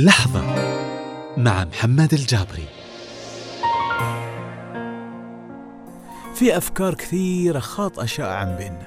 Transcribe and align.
لحظة 0.00 0.42
مع 1.36 1.64
محمد 1.64 2.14
الجابري. 2.14 2.64
في 6.34 6.56
أفكار 6.56 6.94
كثيرة 6.94 7.58
خاطئة 7.58 8.04
شائعة 8.04 8.56
بيننا 8.56 8.86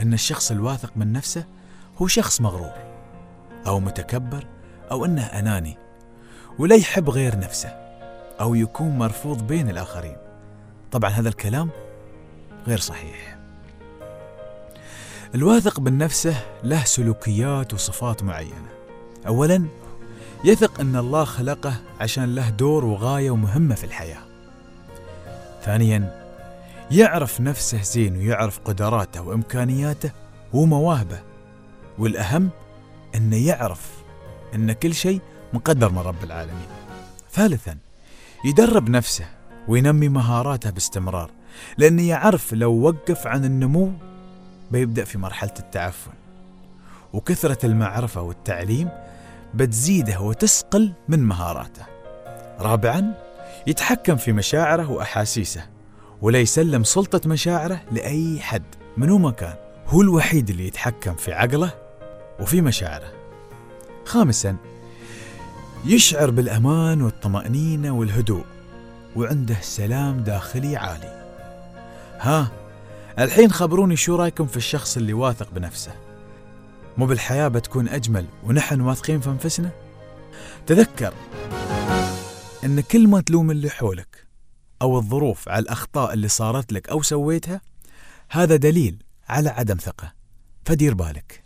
أن 0.00 0.12
الشخص 0.12 0.50
الواثق 0.50 0.92
من 0.96 1.12
نفسه 1.12 1.44
هو 1.96 2.06
شخص 2.06 2.40
مغرور 2.40 2.72
أو 3.66 3.80
متكبر 3.80 4.46
أو 4.90 5.04
أنه 5.04 5.22
أناني 5.22 5.78
ولا 6.58 6.76
يحب 6.76 7.10
غير 7.10 7.38
نفسه 7.38 7.68
أو 8.40 8.54
يكون 8.54 8.98
مرفوض 8.98 9.46
بين 9.46 9.70
الآخرين. 9.70 10.16
طبعا 10.92 11.10
هذا 11.10 11.28
الكلام 11.28 11.70
غير 12.66 12.78
صحيح. 12.78 13.38
الواثق 15.34 15.80
من 15.80 15.98
نفسه 15.98 16.34
له 16.62 16.84
سلوكيات 16.84 17.74
وصفات 17.74 18.22
معينة. 18.22 18.73
أولا 19.26 19.64
يثق 20.44 20.80
أن 20.80 20.96
الله 20.96 21.24
خلقه 21.24 21.74
عشان 22.00 22.34
له 22.34 22.50
دور 22.50 22.84
وغاية 22.84 23.30
ومهمة 23.30 23.74
في 23.74 23.84
الحياة. 23.84 24.22
ثانيا 25.64 26.24
يعرف 26.90 27.40
نفسه 27.40 27.82
زين 27.82 28.16
ويعرف 28.16 28.60
قدراته 28.64 29.22
وإمكانياته 29.22 30.10
ومواهبه. 30.52 31.20
والأهم 31.98 32.50
أنه 33.14 33.46
يعرف 33.46 33.90
أن 34.54 34.72
كل 34.72 34.94
شيء 34.94 35.20
مقدر 35.52 35.90
من 35.90 35.98
رب 35.98 36.24
العالمين. 36.24 36.66
ثالثا 37.32 37.76
يدرب 38.44 38.88
نفسه 38.88 39.24
وينمي 39.68 40.08
مهاراته 40.08 40.70
باستمرار 40.70 41.30
لأنه 41.78 42.02
يعرف 42.02 42.54
لو 42.54 42.72
وقف 42.72 43.26
عن 43.26 43.44
النمو 43.44 43.92
بيبدأ 44.70 45.04
في 45.04 45.18
مرحلة 45.18 45.54
التعفن. 45.58 46.12
وكثرة 47.12 47.66
المعرفة 47.66 48.20
والتعليم 48.22 48.88
بتزيده 49.54 50.20
وتسقل 50.20 50.92
من 51.08 51.18
مهاراته. 51.20 51.82
رابعا 52.60 53.14
يتحكم 53.66 54.16
في 54.16 54.32
مشاعره 54.32 54.90
وأحاسيسه 54.90 55.66
ولا 56.22 56.40
يسلم 56.40 56.84
سلطة 56.84 57.28
مشاعره 57.28 57.80
لأي 57.92 58.40
حد 58.40 58.62
منو 58.96 59.18
مكان 59.18 59.54
هو 59.86 60.02
الوحيد 60.02 60.50
اللي 60.50 60.66
يتحكم 60.66 61.14
في 61.14 61.32
عقله 61.32 61.70
وفي 62.40 62.60
مشاعره. 62.60 63.12
خامسا 64.04 64.56
يشعر 65.84 66.30
بالأمان 66.30 67.02
والطمأنينة 67.02 67.90
والهدوء 67.90 68.44
وعنده 69.16 69.56
سلام 69.60 70.20
داخلي 70.20 70.76
عالي. 70.76 71.24
ها 72.20 72.48
الحين 73.18 73.52
خبروني 73.52 73.96
شو 73.96 74.16
رأيكم 74.16 74.46
في 74.46 74.56
الشخص 74.56 74.96
اللي 74.96 75.12
واثق 75.12 75.48
بنفسه؟ 75.54 75.92
مو 76.98 77.06
بالحياة 77.06 77.48
بتكون 77.48 77.88
أجمل 77.88 78.26
ونحن 78.44 78.80
واثقين 78.80 79.20
في 79.20 79.30
أنفسنا؟ 79.30 79.70
تذكر 80.66 81.14
أن 82.64 82.80
كل 82.80 83.08
ما 83.08 83.20
تلوم 83.20 83.50
اللي 83.50 83.70
حولك 83.70 84.26
أو 84.82 84.98
الظروف 84.98 85.48
على 85.48 85.62
الأخطاء 85.62 86.12
اللي 86.12 86.28
صارت 86.28 86.72
لك 86.72 86.88
أو 86.88 87.02
سويتها 87.02 87.60
هذا 88.30 88.56
دليل 88.56 89.02
على 89.28 89.48
عدم 89.48 89.76
ثقة. 89.76 90.12
فدير 90.64 90.94
بالك. 90.94 91.44